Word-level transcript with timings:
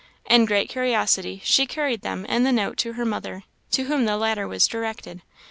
In 0.27 0.45
great 0.45 0.67
curiosity 0.67 1.41
she 1.43 1.67
carried 1.67 2.01
them 2.01 2.25
and 2.27 2.43
the 2.43 2.51
note 2.51 2.77
to 2.79 2.93
her 2.93 3.05
mother, 3.05 3.43
to 3.69 3.83
whom 3.83 4.05
the 4.05 4.17
latter 4.17 4.47
was 4.47 4.65
directed. 4.65 5.21